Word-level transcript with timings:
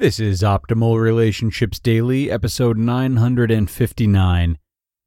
This 0.00 0.18
is 0.18 0.40
Optimal 0.40 0.98
Relationships 0.98 1.78
Daily, 1.78 2.30
episode 2.30 2.78
959 2.78 4.56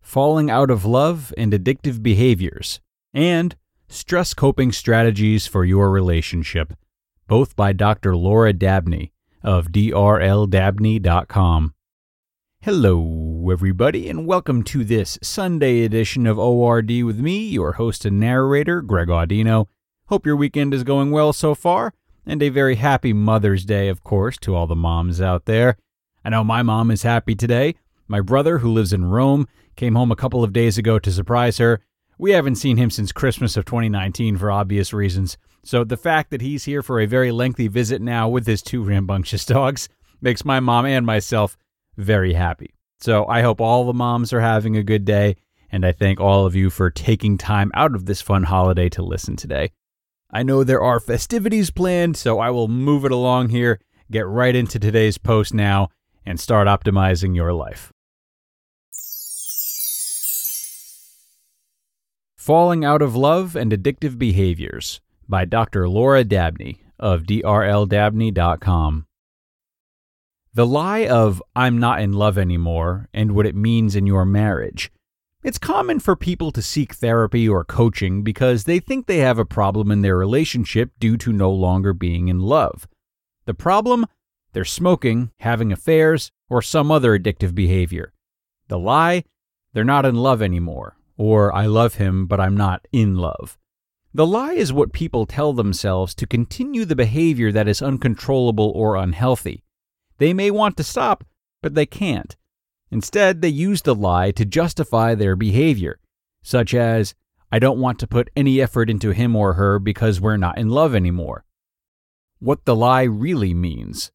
Falling 0.03 0.51
Out 0.51 0.69
of 0.69 0.85
Love 0.85 1.33
and 1.35 1.51
Addictive 1.51 2.03
Behaviors, 2.03 2.79
and 3.11 3.55
Stress 3.87 4.35
Coping 4.35 4.71
Strategies 4.71 5.47
for 5.47 5.65
Your 5.65 5.89
Relationship, 5.89 6.73
both 7.27 7.55
by 7.55 7.73
Dr. 7.73 8.15
Laura 8.15 8.53
Dabney 8.53 9.11
of 9.41 9.69
drldabney.com. 9.69 11.73
Hello, 12.61 13.49
everybody, 13.51 14.07
and 14.07 14.27
welcome 14.27 14.61
to 14.61 14.83
this 14.83 15.17
Sunday 15.23 15.85
edition 15.85 16.27
of 16.27 16.37
ORD 16.37 17.01
with 17.01 17.19
me, 17.19 17.47
your 17.47 17.71
host 17.71 18.05
and 18.05 18.19
narrator, 18.19 18.83
Greg 18.83 19.07
Audino. 19.07 19.65
Hope 20.09 20.27
your 20.27 20.35
weekend 20.35 20.71
is 20.71 20.83
going 20.83 21.09
well 21.09 21.33
so 21.33 21.55
far 21.55 21.95
and 22.25 22.41
a 22.41 22.49
very 22.49 22.75
happy 22.75 23.13
Mother's 23.13 23.65
Day, 23.65 23.89
of 23.89 24.03
course, 24.03 24.37
to 24.39 24.55
all 24.55 24.67
the 24.67 24.75
moms 24.75 25.21
out 25.21 25.45
there. 25.45 25.77
I 26.23 26.29
know 26.29 26.43
my 26.43 26.61
mom 26.63 26.91
is 26.91 27.03
happy 27.03 27.35
today. 27.35 27.75
My 28.07 28.21
brother, 28.21 28.59
who 28.59 28.71
lives 28.71 28.93
in 28.93 29.05
Rome, 29.05 29.47
came 29.75 29.95
home 29.95 30.11
a 30.11 30.15
couple 30.15 30.43
of 30.43 30.53
days 30.53 30.77
ago 30.77 30.99
to 30.99 31.11
surprise 31.11 31.57
her. 31.57 31.81
We 32.17 32.31
haven't 32.31 32.55
seen 32.55 32.77
him 32.77 32.89
since 32.89 33.11
Christmas 33.11 33.57
of 33.57 33.65
2019 33.65 34.37
for 34.37 34.51
obvious 34.51 34.93
reasons, 34.93 35.37
so 35.63 35.83
the 35.83 35.97
fact 35.97 36.29
that 36.31 36.41
he's 36.41 36.65
here 36.65 36.83
for 36.83 36.99
a 36.99 37.05
very 37.05 37.31
lengthy 37.31 37.67
visit 37.67 38.01
now 38.01 38.29
with 38.29 38.45
his 38.45 38.61
two 38.61 38.83
rambunctious 38.83 39.45
dogs 39.47 39.89
makes 40.21 40.45
my 40.45 40.59
mom 40.59 40.85
and 40.85 41.05
myself 41.05 41.57
very 41.97 42.33
happy. 42.33 42.73
So 42.99 43.25
I 43.27 43.41
hope 43.41 43.59
all 43.59 43.85
the 43.85 43.93
moms 43.93 44.31
are 44.31 44.41
having 44.41 44.77
a 44.77 44.83
good 44.83 45.05
day, 45.05 45.35
and 45.71 45.85
I 45.85 45.91
thank 45.91 46.19
all 46.19 46.45
of 46.45 46.55
you 46.55 46.69
for 46.69 46.89
taking 46.89 47.37
time 47.37 47.71
out 47.73 47.95
of 47.95 48.05
this 48.05 48.21
fun 48.21 48.43
holiday 48.43 48.89
to 48.89 49.01
listen 49.01 49.35
today. 49.35 49.71
I 50.35 50.41
know 50.41 50.63
there 50.63 50.81
are 50.81 50.99
festivities 50.99 51.69
planned, 51.69 52.17
so 52.17 52.39
I 52.39 52.49
will 52.49 52.67
move 52.67 53.05
it 53.05 53.11
along 53.11 53.49
here, 53.49 53.79
get 54.09 54.25
right 54.25 54.55
into 54.55 54.79
today's 54.79 55.19
post 55.19 55.53
now, 55.53 55.89
and 56.25 56.39
start 56.39 56.67
optimizing 56.67 57.35
your 57.35 57.53
life. 57.53 57.93
Falling 62.35 62.83
Out 62.83 63.03
of 63.03 63.15
Love 63.15 63.55
and 63.55 63.71
Addictive 63.71 64.17
Behaviors 64.17 65.01
by 65.29 65.45
Dr. 65.45 65.87
Laura 65.87 66.23
Dabney 66.23 66.81
of 66.99 67.23
drldabney.com. 67.23 69.05
The 70.55 70.67
lie 70.67 71.07
of 71.07 71.43
I'm 71.55 71.77
not 71.77 72.01
in 72.01 72.13
love 72.13 72.39
anymore 72.39 73.07
and 73.13 73.33
what 73.33 73.45
it 73.45 73.55
means 73.55 73.95
in 73.95 74.07
your 74.07 74.25
marriage 74.25 74.91
it's 75.43 75.57
common 75.57 75.99
for 75.99 76.15
people 76.15 76.51
to 76.51 76.61
seek 76.61 76.93
therapy 76.95 77.47
or 77.47 77.65
coaching 77.65 78.23
because 78.23 78.63
they 78.63 78.79
think 78.79 79.05
they 79.05 79.17
have 79.17 79.37
a 79.37 79.45
problem 79.45 79.91
in 79.91 80.01
their 80.01 80.17
relationship 80.17 80.91
due 80.99 81.17
to 81.17 81.33
no 81.33 81.51
longer 81.51 81.93
being 81.93 82.29
in 82.29 82.39
love. 82.39 82.87
The 83.45 83.53
problem? 83.53 84.05
They're 84.53 84.63
smoking, 84.63 85.31
having 85.39 85.71
affairs, 85.71 86.31
or 86.49 86.61
some 86.61 86.91
other 86.91 87.17
addictive 87.17 87.53
behavior. 87.53 88.13
The 88.69 88.79
lie? 88.79 89.25
They're 89.73 89.83
not 89.83 90.05
in 90.05 90.15
love 90.15 90.41
anymore, 90.41 90.95
or 91.17 91.53
I 91.53 91.65
love 91.65 91.95
him, 91.95 92.27
but 92.27 92.39
I'm 92.39 92.55
not 92.55 92.87
in 92.91 93.15
love. 93.15 93.57
The 94.13 94.27
lie 94.27 94.53
is 94.53 94.71
what 94.71 94.93
people 94.93 95.25
tell 95.25 95.53
themselves 95.53 96.13
to 96.15 96.27
continue 96.27 96.85
the 96.85 96.95
behavior 96.95 97.51
that 97.51 97.67
is 97.67 97.81
uncontrollable 97.81 98.71
or 98.75 98.95
unhealthy. 98.95 99.63
They 100.19 100.33
may 100.33 100.51
want 100.51 100.77
to 100.77 100.83
stop, 100.83 101.25
but 101.63 101.73
they 101.73 101.87
can't. 101.87 102.35
Instead, 102.93 103.41
they 103.41 103.49
use 103.49 103.81
the 103.81 103.95
lie 103.95 104.29
to 104.29 104.45
justify 104.45 105.15
their 105.15 105.35
behavior, 105.35 105.99
such 106.43 106.75
as, 106.75 107.15
I 107.51 107.57
don't 107.57 107.79
want 107.79 107.97
to 107.97 108.07
put 108.07 108.29
any 108.35 108.61
effort 108.61 108.87
into 108.87 109.09
him 109.09 109.35
or 109.35 109.53
her 109.53 109.79
because 109.79 110.21
we're 110.21 110.37
not 110.37 110.59
in 110.59 110.69
love 110.69 110.93
anymore. 110.93 111.43
What 112.37 112.65
the 112.65 112.75
lie 112.75 113.01
really 113.01 113.55
means. 113.55 114.11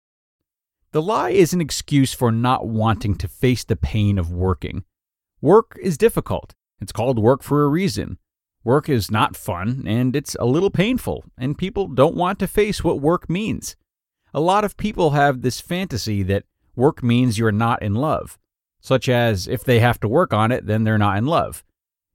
The 0.93 1.03
lie 1.03 1.31
is 1.31 1.53
an 1.53 1.61
excuse 1.61 2.15
for 2.15 2.31
not 2.31 2.69
wanting 2.69 3.17
to 3.17 3.27
face 3.27 3.65
the 3.65 3.75
pain 3.75 4.17
of 4.17 4.31
working. 4.31 4.85
Work 5.41 5.77
is 5.83 5.99
difficult. 5.99 6.55
It's 6.81 6.93
called 6.93 7.19
work 7.19 7.43
for 7.43 7.65
a 7.65 7.69
reason. 7.69 8.19
Work 8.63 8.89
is 8.89 9.11
not 9.11 9.35
fun, 9.35 9.83
and 9.89 10.15
it's 10.15 10.37
a 10.39 10.47
little 10.47 10.71
painful, 10.71 11.25
and 11.37 11.59
people 11.59 11.89
don't 11.89 12.15
want 12.15 12.39
to 12.39 12.47
face 12.47 12.85
what 12.85 13.01
work 13.01 13.29
means. 13.29 13.75
A 14.33 14.41
lot 14.41 14.65
of 14.65 14.77
people 14.77 15.11
have 15.11 15.43
this 15.43 15.59
fantasy 15.59 16.23
that 16.23 16.45
work 16.77 17.03
means 17.03 17.39
you're 17.39 17.51
not 17.51 17.83
in 17.83 17.97
love 17.97 18.39
such 18.81 19.09
as 19.09 19.49
if 19.49 19.65
they 19.65 19.81
have 19.81 20.01
to 20.01 20.09
work 20.09 20.33
on 20.33 20.53
it, 20.53 20.67
then 20.67 20.85
they're 20.85 20.99
not 20.99 21.19
in 21.19 21.27
love. 21.27 21.65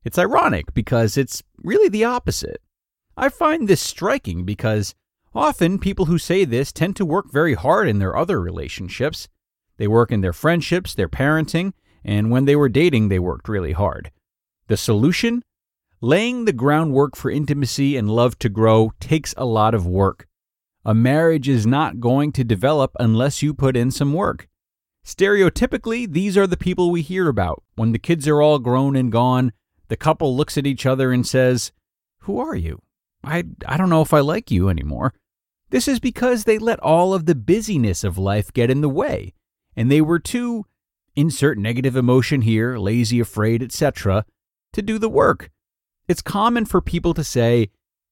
It's 0.03 0.19
ironic 0.19 0.73
because 0.73 1.17
it's 1.17 1.43
really 1.57 1.89
the 1.89 2.03
opposite. 2.03 2.61
I 3.15 3.29
find 3.29 3.67
this 3.67 3.81
striking 3.81 4.43
because 4.43 4.95
often 5.33 5.79
people 5.79 6.05
who 6.05 6.17
say 6.17 6.45
this 6.45 6.71
tend 6.71 6.95
to 6.97 7.05
work 7.05 7.31
very 7.31 7.53
hard 7.53 7.87
in 7.87 7.99
their 7.99 8.15
other 8.15 8.41
relationships. 8.41 9.27
They 9.77 9.87
work 9.87 10.11
in 10.11 10.21
their 10.21 10.33
friendships, 10.33 10.93
their 10.93 11.09
parenting, 11.09 11.73
and 12.03 12.31
when 12.31 12.45
they 12.45 12.55
were 12.55 12.69
dating, 12.69 13.09
they 13.09 13.19
worked 13.19 13.47
really 13.47 13.71
hard. 13.71 14.11
The 14.67 14.77
solution? 14.77 15.43
Laying 16.01 16.45
the 16.45 16.53
groundwork 16.53 17.15
for 17.15 17.31
intimacy 17.31 17.95
and 17.95 18.09
love 18.09 18.37
to 18.39 18.49
grow 18.49 18.91
takes 18.99 19.33
a 19.37 19.45
lot 19.45 19.73
of 19.73 19.87
work. 19.87 20.27
A 20.83 20.93
marriage 20.93 21.47
is 21.47 21.65
not 21.65 22.01
going 22.01 22.33
to 22.33 22.43
develop 22.43 22.91
unless 22.99 23.41
you 23.41 23.53
put 23.53 23.77
in 23.77 23.89
some 23.89 24.11
work. 24.11 24.49
Stereotypically, 25.05 26.11
these 26.11 26.37
are 26.37 26.47
the 26.47 26.57
people 26.57 26.89
we 26.89 27.01
hear 27.01 27.27
about. 27.27 27.61
When 27.75 27.91
the 27.91 27.99
kids 27.99 28.27
are 28.27 28.41
all 28.41 28.59
grown 28.59 28.95
and 28.95 29.11
gone, 29.11 29.51
the 29.89 29.97
couple 29.97 30.35
looks 30.35 30.57
at 30.57 30.65
each 30.65 30.85
other 30.85 31.11
and 31.11 31.27
says, 31.27 31.71
Who 32.19 32.39
are 32.39 32.55
you? 32.55 32.81
I, 33.23 33.43
I 33.65 33.77
don't 33.77 33.89
know 33.89 34.01
if 34.01 34.13
I 34.13 34.21
like 34.21 34.49
you 34.49 34.69
anymore. 34.69 35.13
This 35.69 35.87
is 35.87 35.99
because 35.99 36.43
they 36.43 36.57
let 36.57 36.79
all 36.79 37.13
of 37.13 37.25
the 37.25 37.35
busyness 37.35 38.03
of 38.03 38.17
life 38.17 38.53
get 38.53 38.69
in 38.69 38.81
the 38.81 38.89
way, 38.89 39.33
and 39.75 39.91
they 39.91 40.01
were 40.01 40.19
too, 40.19 40.65
insert 41.15 41.57
negative 41.57 41.95
emotion 41.95 42.41
here, 42.41 42.77
lazy, 42.77 43.19
afraid, 43.19 43.61
etc., 43.61 44.25
to 44.71 44.81
do 44.81 44.97
the 44.97 45.09
work. 45.09 45.51
It's 46.07 46.21
common 46.21 46.65
for 46.65 46.81
people 46.81 47.13
to 47.13 47.23
say, 47.23 47.71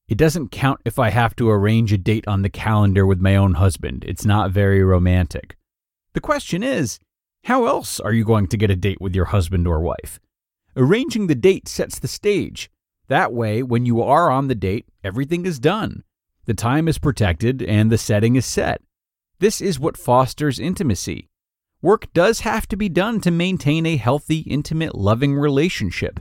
It 0.10 0.18
doesn't 0.18 0.52
count 0.52 0.82
if 0.84 1.00
I 1.00 1.10
have 1.10 1.36
to 1.38 1.50
arrange 1.50 1.94
a 1.94 1.98
date 1.98 2.28
on 2.28 2.42
the 2.42 2.50
calendar 2.50 3.06
with 3.06 3.20
my 3.22 3.36
own 3.36 3.54
husband. 3.54 4.04
It's 4.08 4.26
not 4.26 4.52
very 4.52 4.84
romantic. 4.84 5.56
The 6.14 6.22
question 6.22 6.62
is, 6.62 7.00
how 7.46 7.66
else 7.66 8.00
are 8.00 8.14
you 8.14 8.26
going 8.26 8.48
to 8.48 8.58
get 8.58 8.70
a 8.70 8.76
date 8.76 9.00
with 9.00 9.16
your 9.16 9.26
husband 9.26 9.66
or 9.68 9.80
wife? 9.80 10.20
Arranging 10.76 11.28
the 11.28 11.36
date 11.36 11.68
sets 11.68 12.00
the 12.00 12.08
stage. 12.08 12.70
That 13.08 13.34
way, 13.34 13.64
when 13.64 13.86
you 13.86 14.02
are 14.02 14.30
on 14.30 14.48
the 14.48 14.56
date, 14.56 14.88
everything 15.04 15.46
is 15.46 15.60
done. 15.60 16.04
The 16.46 16.54
time 16.54 16.88
is 16.88 16.98
protected 16.98 17.62
and 17.62 17.92
the 17.92 17.98
setting 17.98 18.36
is 18.36 18.46
set. 18.46 18.82
This 19.40 19.62
is 19.62 19.80
what 19.80 19.98
fosters 19.98 20.60
intimacy. 20.60 21.30
Work 21.82 22.14
does 22.14 22.42
have 22.42 22.68
to 22.68 22.76
be 22.76 22.90
done 22.90 23.22
to 23.22 23.32
maintain 23.32 23.86
a 23.86 23.98
healthy, 23.98 24.40
intimate, 24.40 24.96
loving 24.96 25.36
relationship. 25.36 26.20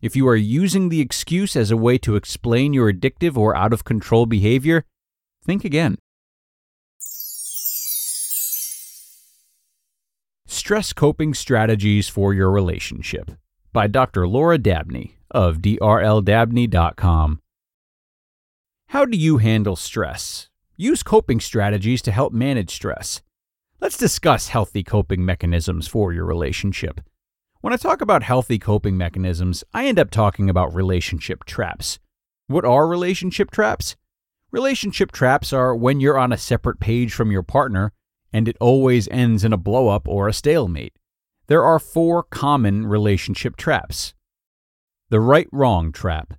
If 0.00 0.16
you 0.16 0.26
are 0.28 0.36
using 0.36 0.88
the 0.88 1.00
excuse 1.00 1.54
as 1.54 1.70
a 1.70 1.76
way 1.76 1.98
to 1.98 2.16
explain 2.16 2.72
your 2.72 2.92
addictive 2.92 3.36
or 3.36 3.56
out 3.56 3.72
of 3.72 3.84
control 3.84 4.26
behavior, 4.26 4.84
think 5.44 5.64
again. 5.64 5.98
Stress 10.50 10.94
Coping 10.94 11.34
Strategies 11.34 12.08
for 12.08 12.32
Your 12.32 12.50
Relationship 12.50 13.32
by 13.74 13.86
Dr. 13.86 14.26
Laura 14.26 14.56
Dabney 14.56 15.18
of 15.30 15.58
drldabney.com. 15.58 17.40
How 18.86 19.04
do 19.04 19.18
you 19.18 19.36
handle 19.36 19.76
stress? 19.76 20.48
Use 20.74 21.02
coping 21.02 21.38
strategies 21.40 22.00
to 22.00 22.10
help 22.10 22.32
manage 22.32 22.70
stress. 22.70 23.20
Let's 23.78 23.98
discuss 23.98 24.48
healthy 24.48 24.82
coping 24.82 25.22
mechanisms 25.22 25.86
for 25.86 26.14
your 26.14 26.24
relationship. 26.24 27.02
When 27.60 27.74
I 27.74 27.76
talk 27.76 28.00
about 28.00 28.22
healthy 28.22 28.58
coping 28.58 28.96
mechanisms, 28.96 29.64
I 29.74 29.84
end 29.84 29.98
up 29.98 30.10
talking 30.10 30.48
about 30.48 30.74
relationship 30.74 31.44
traps. 31.44 31.98
What 32.46 32.64
are 32.64 32.88
relationship 32.88 33.50
traps? 33.50 33.96
Relationship 34.50 35.12
traps 35.12 35.52
are 35.52 35.76
when 35.76 36.00
you're 36.00 36.18
on 36.18 36.32
a 36.32 36.38
separate 36.38 36.80
page 36.80 37.12
from 37.12 37.30
your 37.30 37.42
partner 37.42 37.92
and 38.32 38.48
it 38.48 38.56
always 38.60 39.08
ends 39.08 39.44
in 39.44 39.52
a 39.52 39.58
blowup 39.58 40.02
or 40.06 40.28
a 40.28 40.32
stalemate. 40.32 40.94
There 41.46 41.64
are 41.64 41.78
four 41.78 42.22
common 42.22 42.86
relationship 42.86 43.56
traps. 43.56 44.14
The 45.10 45.20
right 45.20 45.48
wrong 45.50 45.92
trap. 45.92 46.34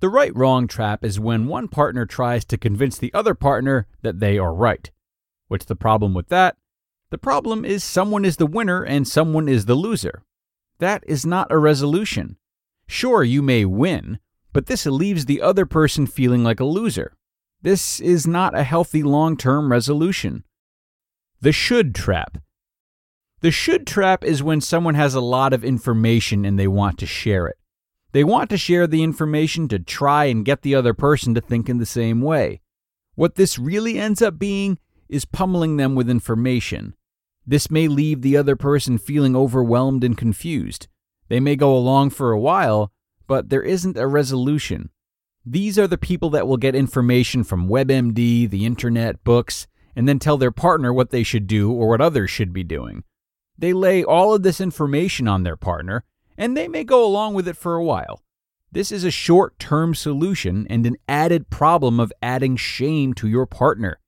The 0.00 0.08
right 0.08 0.34
wrong 0.34 0.66
trap 0.66 1.04
is 1.04 1.20
when 1.20 1.46
one 1.46 1.68
partner 1.68 2.04
tries 2.04 2.44
to 2.46 2.58
convince 2.58 2.98
the 2.98 3.14
other 3.14 3.34
partner 3.34 3.86
that 4.02 4.20
they 4.20 4.36
are 4.36 4.52
right. 4.52 4.90
What's 5.48 5.64
the 5.64 5.76
problem 5.76 6.12
with 6.12 6.28
that? 6.28 6.56
The 7.10 7.18
problem 7.18 7.64
is 7.64 7.84
someone 7.84 8.24
is 8.24 8.36
the 8.36 8.46
winner 8.46 8.82
and 8.82 9.06
someone 9.06 9.48
is 9.48 9.66
the 9.66 9.74
loser. 9.74 10.22
That 10.78 11.04
is 11.06 11.24
not 11.24 11.52
a 11.52 11.58
resolution. 11.58 12.36
Sure, 12.86 13.22
you 13.22 13.42
may 13.42 13.64
win, 13.64 14.18
but 14.52 14.66
this 14.66 14.84
leaves 14.84 15.26
the 15.26 15.40
other 15.40 15.64
person 15.64 16.06
feeling 16.06 16.42
like 16.42 16.60
a 16.60 16.64
loser. 16.64 17.14
This 17.62 18.00
is 18.00 18.26
not 18.26 18.58
a 18.58 18.64
healthy 18.64 19.02
long 19.02 19.36
term 19.36 19.70
resolution. 19.70 20.44
The 21.42 21.50
should 21.50 21.92
trap. 21.92 22.38
The 23.40 23.50
should 23.50 23.84
trap 23.84 24.22
is 24.22 24.44
when 24.44 24.60
someone 24.60 24.94
has 24.94 25.16
a 25.16 25.20
lot 25.20 25.52
of 25.52 25.64
information 25.64 26.44
and 26.44 26.56
they 26.56 26.68
want 26.68 26.98
to 27.00 27.06
share 27.06 27.48
it. 27.48 27.56
They 28.12 28.22
want 28.22 28.48
to 28.50 28.56
share 28.56 28.86
the 28.86 29.02
information 29.02 29.66
to 29.68 29.80
try 29.80 30.26
and 30.26 30.44
get 30.44 30.62
the 30.62 30.76
other 30.76 30.94
person 30.94 31.34
to 31.34 31.40
think 31.40 31.68
in 31.68 31.78
the 31.78 31.86
same 31.86 32.20
way. 32.20 32.60
What 33.16 33.34
this 33.34 33.58
really 33.58 33.98
ends 33.98 34.22
up 34.22 34.38
being 34.38 34.78
is 35.08 35.24
pummeling 35.24 35.78
them 35.78 35.96
with 35.96 36.08
information. 36.08 36.94
This 37.44 37.72
may 37.72 37.88
leave 37.88 38.22
the 38.22 38.36
other 38.36 38.54
person 38.54 38.96
feeling 38.96 39.34
overwhelmed 39.34 40.04
and 40.04 40.16
confused. 40.16 40.86
They 41.26 41.40
may 41.40 41.56
go 41.56 41.76
along 41.76 42.10
for 42.10 42.30
a 42.30 42.38
while, 42.38 42.92
but 43.26 43.48
there 43.48 43.62
isn't 43.62 43.96
a 43.96 44.06
resolution. 44.06 44.90
These 45.44 45.76
are 45.76 45.88
the 45.88 45.98
people 45.98 46.30
that 46.30 46.46
will 46.46 46.56
get 46.56 46.76
information 46.76 47.42
from 47.42 47.68
WebMD, 47.68 48.48
the 48.48 48.64
internet, 48.64 49.24
books, 49.24 49.66
and 49.94 50.08
then 50.08 50.18
tell 50.18 50.36
their 50.36 50.50
partner 50.50 50.92
what 50.92 51.10
they 51.10 51.22
should 51.22 51.46
do 51.46 51.72
or 51.72 51.88
what 51.88 52.00
others 52.00 52.30
should 52.30 52.52
be 52.52 52.64
doing. 52.64 53.04
They 53.58 53.72
lay 53.72 54.02
all 54.02 54.34
of 54.34 54.42
this 54.42 54.60
information 54.60 55.28
on 55.28 55.42
their 55.42 55.56
partner, 55.56 56.04
and 56.36 56.56
they 56.56 56.68
may 56.68 56.84
go 56.84 57.04
along 57.04 57.34
with 57.34 57.46
it 57.46 57.56
for 57.56 57.76
a 57.76 57.84
while. 57.84 58.22
This 58.70 58.90
is 58.90 59.04
a 59.04 59.10
short 59.10 59.58
term 59.58 59.94
solution 59.94 60.66
and 60.70 60.86
an 60.86 60.96
added 61.06 61.50
problem 61.50 62.00
of 62.00 62.12
adding 62.22 62.56
shame 62.56 63.12
to 63.14 63.28
your 63.28 63.44
partner. 63.46 64.00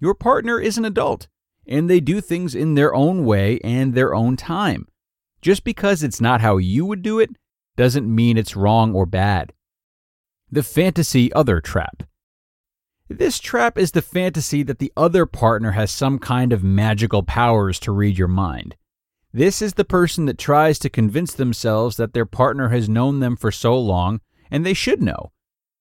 Your 0.00 0.14
partner 0.14 0.58
is 0.60 0.76
an 0.76 0.84
adult, 0.84 1.28
and 1.66 1.88
they 1.88 2.00
do 2.00 2.20
things 2.20 2.54
in 2.54 2.74
their 2.74 2.94
own 2.94 3.24
way 3.24 3.60
and 3.62 3.94
their 3.94 4.14
own 4.14 4.36
time. 4.36 4.88
Just 5.40 5.62
because 5.62 6.02
it's 6.02 6.20
not 6.20 6.40
how 6.40 6.56
you 6.56 6.84
would 6.84 7.02
do 7.02 7.20
it 7.20 7.30
doesn't 7.76 8.12
mean 8.12 8.36
it's 8.36 8.56
wrong 8.56 8.92
or 8.92 9.06
bad. 9.06 9.52
The 10.50 10.64
fantasy 10.64 11.32
other 11.32 11.60
trap. 11.60 12.02
This 13.10 13.38
trap 13.38 13.78
is 13.78 13.92
the 13.92 14.02
fantasy 14.02 14.62
that 14.64 14.80
the 14.80 14.92
other 14.94 15.24
partner 15.24 15.72
has 15.72 15.90
some 15.90 16.18
kind 16.18 16.52
of 16.52 16.62
magical 16.62 17.22
powers 17.22 17.78
to 17.80 17.92
read 17.92 18.18
your 18.18 18.28
mind. 18.28 18.76
This 19.32 19.62
is 19.62 19.74
the 19.74 19.84
person 19.84 20.26
that 20.26 20.36
tries 20.36 20.78
to 20.80 20.90
convince 20.90 21.32
themselves 21.32 21.96
that 21.96 22.12
their 22.12 22.26
partner 22.26 22.68
has 22.68 22.86
known 22.86 23.20
them 23.20 23.34
for 23.34 23.50
so 23.50 23.78
long 23.78 24.20
and 24.50 24.64
they 24.64 24.74
should 24.74 25.02
know. 25.02 25.32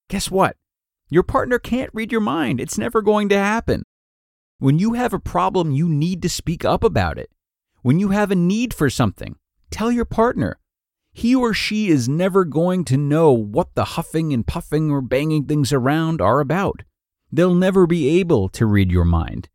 Guess 0.09 0.31
what? 0.31 0.56
Your 1.09 1.24
partner 1.24 1.59
can't 1.59 1.91
read 1.94 2.13
your 2.13 2.21
mind. 2.21 2.62
It's 2.62 2.77
never 2.77 3.01
going 3.01 3.27
to 3.30 3.38
happen. 3.38 3.83
When 4.59 4.80
you 4.80 4.94
have 4.94 5.13
a 5.13 5.19
problem, 5.19 5.71
you 5.71 5.89
need 5.89 6.21
to 6.21 6.30
speak 6.30 6.63
up 6.63 6.81
about 6.81 7.18
it. 7.18 7.30
When 7.81 8.00
you 8.00 8.09
have 8.09 8.31
a 8.31 8.35
need 8.35 8.73
for 8.73 8.89
something, 8.89 9.35
tell 9.69 9.91
your 9.91 10.06
partner. 10.06 10.59
He 11.12 11.35
or 11.35 11.53
she 11.53 11.89
is 11.89 12.07
never 12.07 12.45
going 12.45 12.85
to 12.85 12.95
know 12.95 13.33
what 13.33 13.75
the 13.75 13.83
huffing 13.83 14.31
and 14.31 14.47
puffing 14.47 14.89
or 14.89 15.01
banging 15.01 15.45
things 15.45 15.73
around 15.73 16.21
are 16.21 16.39
about. 16.39 16.83
They'll 17.31 17.56
never 17.56 17.85
be 17.85 18.19
able 18.19 18.50
to 18.50 18.65
read 18.65 18.91
your 18.91 19.06
mind. 19.06 19.50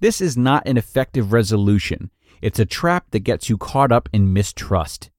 This 0.00 0.20
is 0.20 0.36
not 0.36 0.66
an 0.66 0.76
effective 0.76 1.32
resolution. 1.32 2.10
It's 2.40 2.60
a 2.60 2.64
trap 2.64 3.10
that 3.10 3.20
gets 3.20 3.48
you 3.48 3.58
caught 3.58 3.90
up 3.90 4.08
in 4.12 4.32
mistrust. 4.32 5.10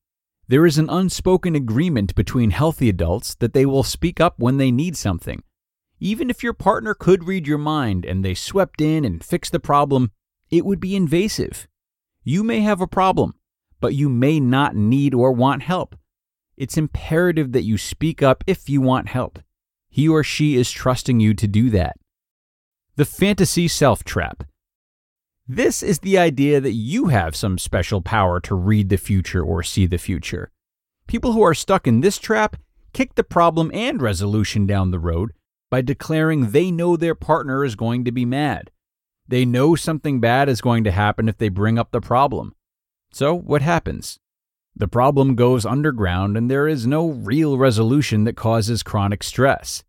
There 0.47 0.65
is 0.65 0.77
an 0.77 0.89
unspoken 0.89 1.55
agreement 1.55 2.15
between 2.15 2.51
healthy 2.51 2.89
adults 2.89 3.35
that 3.35 3.53
they 3.53 3.65
will 3.65 3.83
speak 3.83 4.19
up 4.19 4.39
when 4.39 4.57
they 4.57 4.71
need 4.71 4.95
something. 4.95 5.43
Even 5.99 6.29
if 6.29 6.41
your 6.41 6.53
partner 6.53 6.93
could 6.93 7.25
read 7.25 7.45
your 7.45 7.57
mind 7.57 8.05
and 8.05 8.23
they 8.23 8.33
swept 8.33 8.79
in 8.79 9.03
and 9.03 9.23
fixed 9.23 9.51
the 9.51 9.59
problem, 9.59 10.11
it 10.49 10.65
would 10.65 10.79
be 10.79 10.95
invasive. 10.95 11.67
You 12.23 12.43
may 12.43 12.61
have 12.61 12.79
a 12.79 12.87
problem, 12.87 13.35
but 13.81 13.93
you 13.93 14.09
may 14.09 14.39
not 14.39 14.75
need 14.75 15.13
or 15.13 15.31
want 15.33 15.63
help. 15.63 15.95
It's 16.55 16.77
imperative 16.77 17.51
that 17.51 17.63
you 17.63 17.77
speak 17.77 18.23
up 18.23 18.43
if 18.47 18.69
you 18.69 18.81
want 18.81 19.09
help. 19.09 19.39
He 19.89 20.07
or 20.07 20.23
she 20.23 20.55
is 20.55 20.71
trusting 20.71 21.19
you 21.19 21.33
to 21.33 21.47
do 21.47 21.69
that. 21.71 21.97
The 22.95 23.05
fantasy 23.05 23.67
self 23.67 24.03
trap. 24.03 24.43
This 25.47 25.81
is 25.81 25.99
the 25.99 26.17
idea 26.17 26.61
that 26.61 26.73
you 26.73 27.07
have 27.07 27.35
some 27.35 27.57
special 27.57 28.01
power 28.01 28.39
to 28.41 28.53
read 28.53 28.89
the 28.89 28.97
future 28.97 29.43
or 29.43 29.63
see 29.63 29.87
the 29.87 29.97
future. 29.97 30.51
People 31.07 31.33
who 31.33 31.41
are 31.41 31.55
stuck 31.55 31.87
in 31.87 32.01
this 32.01 32.19
trap 32.19 32.55
kick 32.93 33.15
the 33.15 33.23
problem 33.23 33.71
and 33.73 33.99
resolution 33.99 34.67
down 34.67 34.91
the 34.91 34.99
road 34.99 35.31
by 35.71 35.81
declaring 35.81 36.51
they 36.51 36.69
know 36.69 36.95
their 36.95 37.15
partner 37.15 37.65
is 37.65 37.75
going 37.75 38.05
to 38.05 38.11
be 38.11 38.25
mad. 38.25 38.69
They 39.27 39.45
know 39.45 39.75
something 39.75 40.19
bad 40.19 40.49
is 40.49 40.61
going 40.61 40.83
to 40.83 40.91
happen 40.91 41.29
if 41.29 41.37
they 41.37 41.49
bring 41.49 41.79
up 41.79 41.91
the 41.91 42.01
problem. 42.01 42.53
So, 43.11 43.33
what 43.33 43.61
happens? 43.61 44.19
The 44.75 44.87
problem 44.87 45.35
goes 45.35 45.65
underground 45.65 46.37
and 46.37 46.49
there 46.49 46.67
is 46.67 46.87
no 46.87 47.09
real 47.09 47.57
resolution 47.57 48.23
that 48.23 48.37
causes 48.37 48.83
chronic 48.83 49.23
stress. 49.23 49.83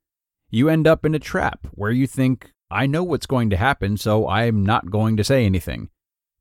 You 0.50 0.68
end 0.68 0.86
up 0.86 1.04
in 1.04 1.14
a 1.14 1.20
trap 1.20 1.66
where 1.72 1.92
you 1.92 2.06
think, 2.06 2.52
I 2.70 2.86
know 2.86 3.04
what's 3.04 3.26
going 3.26 3.50
to 3.50 3.56
happen, 3.56 3.96
so 3.96 4.28
I'm 4.28 4.64
not 4.64 4.90
going 4.90 5.16
to 5.16 5.24
say 5.24 5.46
anything. 5.46 5.90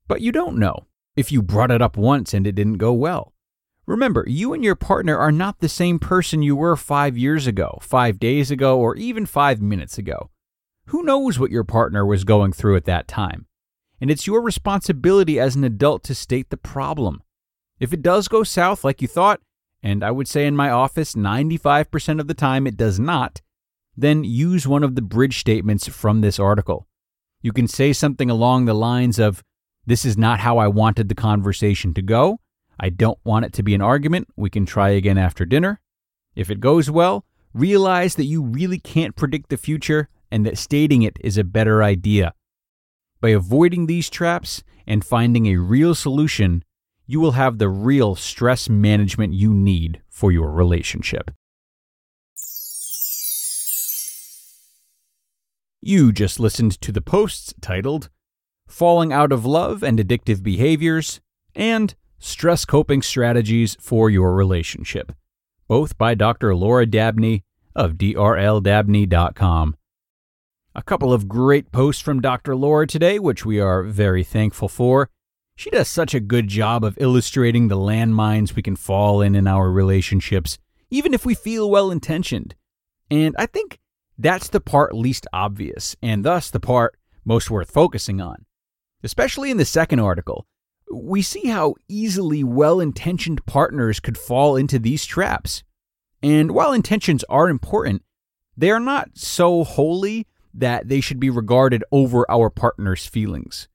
But 0.07 0.21
you 0.21 0.31
don't 0.31 0.57
know 0.57 0.88
if 1.15 1.31
you 1.31 1.41
brought 1.41 1.71
it 1.71 1.81
up 1.81 1.97
once 1.97 2.33
and 2.33 2.47
it 2.47 2.56
didn't 2.56 2.77
go 2.77 2.94
well. 2.94 3.33
Remember, 3.86 4.24
you 4.27 4.53
and 4.53 4.63
your 4.63 4.75
partner 4.75 5.18
are 5.18 5.31
not 5.31 5.59
the 5.59 5.69
same 5.69 5.97
person 5.97 6.44
you 6.44 6.56
were 6.56 6.75
five 6.75 7.18
years 7.18 7.47
ago, 7.47 7.80
five 7.81 8.19
days 8.19 8.51
ago, 8.51 8.80
or 8.80 8.95
even 8.95 9.25
five 9.25 9.62
minutes 9.62 9.97
ago. 9.97 10.30
Who 10.86 11.03
knows 11.03 11.39
what 11.39 11.51
your 11.51 11.63
partner 11.63 12.06
was 12.06 12.24
going 12.24 12.53
through 12.53 12.75
at 12.75 12.86
that 12.86 13.07
time? 13.07 13.47
And 14.00 14.09
it's 14.09 14.27
your 14.27 14.41
responsibility 14.41 15.39
as 15.39 15.56
an 15.56 15.63
adult 15.63 16.03
to 16.03 16.15
state 16.15 16.51
the 16.51 16.57
problem. 16.57 17.21
If 17.79 17.93
it 17.93 18.01
does 18.01 18.27
go 18.27 18.43
south 18.43 18.83
like 18.83 19.01
you 19.01 19.07
thought, 19.07 19.41
and 19.81 20.03
I 20.03 20.12
would 20.12 20.27
say 20.27 20.45
in 20.45 20.55
my 20.55 20.69
office 20.69 21.15
95% 21.15 22.19
of 22.19 22.27
the 22.27 22.33
time 22.33 22.67
it 22.67 22.75
does 22.75 23.00
not, 23.00 23.41
then 23.95 24.24
use 24.24 24.67
one 24.67 24.83
of 24.83 24.95
the 24.95 25.01
bridge 25.01 25.39
statements 25.39 25.88
from 25.88 26.21
this 26.21 26.39
article. 26.39 26.88
You 27.41 27.53
can 27.53 27.67
say 27.67 27.93
something 27.93 28.29
along 28.29 28.65
the 28.65 28.74
lines 28.74 29.19
of, 29.19 29.43
This 29.86 30.03
is 30.03 30.17
not 30.17 30.41
how 30.41 30.57
I 30.57 30.67
wanted 30.67 31.07
the 31.07 31.15
conversation 31.15 31.93
to 31.93 32.01
go. 32.01 32.39
I 32.79 32.89
don't 32.89 33.19
want 33.24 33.45
it 33.45 33.53
to 33.53 33.63
be 33.63 33.74
an 33.74 33.81
argument. 33.81 34.27
We 34.36 34.50
can 34.50 34.65
try 34.65 34.89
again 34.89 35.17
after 35.17 35.45
dinner. 35.45 35.79
If 36.36 36.50
it 36.50 36.59
goes 36.59 36.91
well, 36.91 37.25
realize 37.53 38.15
that 38.15 38.25
you 38.25 38.41
really 38.41 38.79
can't 38.79 39.15
predict 39.15 39.50
the 39.50 39.57
future 39.57 40.09
and 40.31 40.45
that 40.45 40.57
stating 40.57 41.01
it 41.01 41.17
is 41.21 41.38
a 41.38 41.43
better 41.43 41.81
idea. 41.81 42.33
By 43.21 43.29
avoiding 43.29 43.86
these 43.86 44.09
traps 44.09 44.63
and 44.88 45.03
finding 45.03 45.48
a 45.48 45.57
real 45.57 45.95
solution, 45.95 46.63
you 47.10 47.20
will 47.20 47.32
have 47.32 47.58
the 47.58 47.68
real 47.68 48.13
stress 48.13 48.70
management 48.70 49.34
you 49.34 49.51
need 49.51 50.00
for 50.10 50.32
your 50.32 50.51
relationship. 50.51 51.32
You 55.82 56.12
just 56.12 56.39
listened 56.39 56.80
to 56.82 56.92
the 56.92 57.01
posts 57.01 57.51
titled 57.62 58.12
Falling 58.68 59.12
Out 59.12 59.32
of 59.32 59.44
Love 59.44 59.82
and 59.82 59.98
Addictive 59.98 60.44
Behaviors 60.44 61.20
and 61.56 61.96
Stress 62.20 62.63
Coping 62.63 63.01
Strategies 63.01 63.75
for 63.82 64.12
Your 64.12 64.36
Relationship, 64.36 65.12
both 65.68 65.98
by 65.98 66.13
Dr. 66.13 66.54
Laura 66.54 66.86
Dabney 66.86 67.42
of 67.75 67.94
drldabney.com. 67.94 69.75
A 70.75 70.84
couple 70.84 71.12
of 71.12 71.28
great 71.28 71.72
posts 71.72 72.04
from 72.04 72.22
Dr. 72.22 72.56
Laura 72.56 72.86
today, 72.86 73.18
which 73.18 73.48
we 73.48 73.60
are 73.60 73.82
very 73.82 74.24
thankful 74.24 74.70
for. 74.70 75.10
She 75.60 75.70
does 75.72 75.89
such 75.89 76.13
a 76.13 76.22
good 76.22 76.48
job 76.48 76.86
of 76.86 76.98
illustrating 77.01 77.68
the 77.68 77.75
landmines 77.75 78.56
we 78.56 78.62
can 78.62 78.78
fall 78.78 79.20
in 79.22 79.36
in 79.36 79.46
our 79.46 79.70
relationships, 79.70 80.58
even 80.89 81.13
if 81.13 81.25
we 81.25 81.34
feel 81.34 81.70
well 81.70 81.92
intentioned. 81.92 82.56
And 83.12 83.36
I 83.38 83.46
think 83.46 83.78
that's 84.18 84.48
the 84.48 84.62
part 84.62 84.96
least 84.96 85.28
obvious, 85.34 85.98
and 86.01 86.24
thus 86.24 86.50
the 86.50 86.62
part 86.62 86.98
most 87.25 87.51
worth 87.51 87.72
focusing 87.72 88.22
on. 88.22 88.46
Especially 89.04 89.51
in 89.51 89.58
the 89.58 89.66
second 89.66 90.00
article, 90.00 90.48
we 90.89 91.22
see 91.22 91.48
how 91.50 91.75
easily 91.89 92.42
well 92.42 92.80
intentioned 92.80 93.46
partners 93.46 94.00
could 94.00 94.18
fall 94.18 94.56
into 94.56 94.80
these 94.80 95.06
traps. 95.06 95.63
And 96.24 96.51
while 96.51 96.72
intentions 96.72 97.25
are 97.25 97.50
important, 97.50 98.04
they 98.56 98.72
are 98.72 98.80
not 98.80 99.10
so 99.16 99.66
holy 99.66 100.25
that 100.54 100.88
they 100.88 101.01
should 101.01 101.20
be 101.20 101.30
regarded 101.30 101.84
over 101.92 102.25
our 102.32 102.50
partner's 102.50 103.06
feelings. 103.06 103.68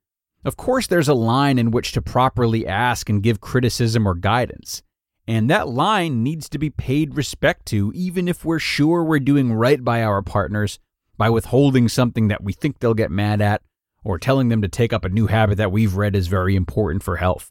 Of 0.44 0.56
course, 0.56 0.86
there's 0.86 1.08
a 1.08 1.14
line 1.14 1.58
in 1.58 1.70
which 1.70 1.92
to 1.92 2.02
properly 2.02 2.66
ask 2.66 3.08
and 3.08 3.22
give 3.22 3.40
criticism 3.40 4.06
or 4.06 4.14
guidance. 4.14 4.82
And 5.26 5.48
that 5.48 5.68
line 5.68 6.22
needs 6.22 6.48
to 6.50 6.58
be 6.58 6.68
paid 6.68 7.16
respect 7.16 7.64
to, 7.66 7.90
even 7.94 8.28
if 8.28 8.44
we're 8.44 8.58
sure 8.58 9.02
we're 9.02 9.20
doing 9.20 9.54
right 9.54 9.82
by 9.82 10.02
our 10.02 10.20
partners 10.20 10.78
by 11.16 11.30
withholding 11.30 11.88
something 11.88 12.28
that 12.28 12.42
we 12.42 12.52
think 12.52 12.78
they'll 12.78 12.94
get 12.94 13.10
mad 13.10 13.40
at 13.40 13.62
or 14.02 14.18
telling 14.18 14.48
them 14.48 14.60
to 14.60 14.68
take 14.68 14.92
up 14.92 15.04
a 15.04 15.08
new 15.08 15.28
habit 15.28 15.56
that 15.56 15.72
we've 15.72 15.96
read 15.96 16.14
is 16.14 16.26
very 16.26 16.56
important 16.56 17.02
for 17.02 17.16
health. 17.16 17.50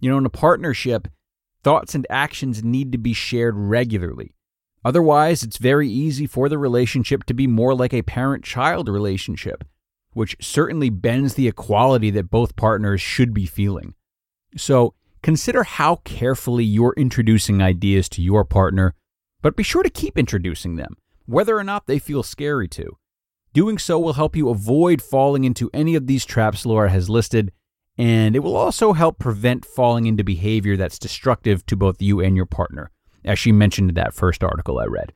You 0.00 0.10
know, 0.10 0.18
in 0.18 0.26
a 0.26 0.30
partnership, 0.30 1.08
thoughts 1.62 1.94
and 1.94 2.06
actions 2.08 2.64
need 2.64 2.92
to 2.92 2.98
be 2.98 3.12
shared 3.12 3.56
regularly. 3.56 4.34
Otherwise, 4.84 5.42
it's 5.42 5.58
very 5.58 5.88
easy 5.88 6.26
for 6.26 6.48
the 6.48 6.58
relationship 6.58 7.24
to 7.24 7.34
be 7.34 7.46
more 7.46 7.74
like 7.74 7.94
a 7.94 8.02
parent 8.02 8.42
child 8.42 8.88
relationship, 8.88 9.64
which 10.12 10.36
certainly 10.40 10.90
bends 10.90 11.34
the 11.34 11.48
equality 11.48 12.10
that 12.10 12.30
both 12.30 12.56
partners 12.56 13.00
should 13.00 13.32
be 13.32 13.46
feeling. 13.46 13.94
So, 14.56 14.94
consider 15.22 15.62
how 15.62 15.96
carefully 16.04 16.64
you're 16.64 16.94
introducing 16.96 17.62
ideas 17.62 18.08
to 18.10 18.22
your 18.22 18.44
partner, 18.44 18.94
but 19.40 19.56
be 19.56 19.62
sure 19.62 19.82
to 19.82 19.90
keep 19.90 20.18
introducing 20.18 20.76
them, 20.76 20.96
whether 21.26 21.56
or 21.56 21.64
not 21.64 21.86
they 21.86 21.98
feel 21.98 22.22
scary 22.22 22.68
to. 22.68 22.96
Doing 23.52 23.78
so 23.78 23.98
will 23.98 24.14
help 24.14 24.36
you 24.36 24.48
avoid 24.48 25.02
falling 25.02 25.44
into 25.44 25.70
any 25.74 25.94
of 25.94 26.06
these 26.06 26.24
traps 26.24 26.64
Laura 26.64 26.90
has 26.90 27.10
listed, 27.10 27.52
and 27.98 28.34
it 28.34 28.40
will 28.40 28.56
also 28.56 28.92
help 28.92 29.18
prevent 29.18 29.64
falling 29.64 30.06
into 30.06 30.24
behavior 30.24 30.76
that's 30.76 30.98
destructive 30.98 31.64
to 31.66 31.76
both 31.76 32.00
you 32.00 32.20
and 32.20 32.36
your 32.36 32.46
partner 32.46 32.90
as 33.24 33.38
she 33.38 33.52
mentioned 33.52 33.90
in 33.90 33.94
that 33.94 34.14
first 34.14 34.42
article 34.42 34.78
I 34.78 34.86
read. 34.86 35.12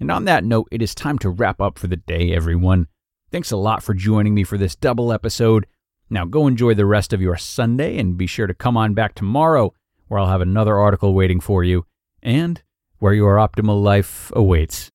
And 0.00 0.10
on 0.10 0.24
that 0.24 0.44
note, 0.44 0.68
it 0.70 0.82
is 0.82 0.94
time 0.94 1.18
to 1.20 1.30
wrap 1.30 1.60
up 1.60 1.78
for 1.78 1.86
the 1.86 1.96
day, 1.96 2.32
everyone. 2.32 2.86
Thanks 3.30 3.50
a 3.50 3.58
lot 3.58 3.82
for 3.82 3.92
joining 3.92 4.34
me 4.34 4.42
for 4.42 4.56
this 4.56 4.74
double 4.74 5.12
episode. 5.12 5.66
Now 6.08 6.24
go 6.24 6.46
enjoy 6.46 6.72
the 6.72 6.86
rest 6.86 7.12
of 7.12 7.20
your 7.20 7.36
Sunday 7.36 7.98
and 7.98 8.16
be 8.16 8.26
sure 8.26 8.46
to 8.46 8.54
come 8.54 8.74
on 8.74 8.94
back 8.94 9.14
tomorrow 9.14 9.74
where 10.06 10.18
I'll 10.18 10.28
have 10.28 10.40
another 10.40 10.78
article 10.78 11.12
waiting 11.12 11.38
for 11.38 11.62
you 11.62 11.84
and 12.22 12.62
where 13.00 13.12
your 13.12 13.36
optimal 13.36 13.82
life 13.82 14.32
awaits. 14.34 14.90